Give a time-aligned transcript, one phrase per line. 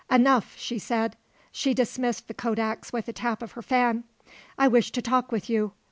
[0.09, 1.15] "Enough," she said.
[1.51, 4.03] She dismissed the kodaks with a tap of her fan.
[4.57, 5.73] "I wish to talk with you.